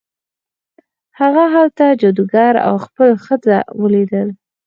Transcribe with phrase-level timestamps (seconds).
[1.19, 4.27] هغه هلته جادوګر او خپله ښځه ولیدل.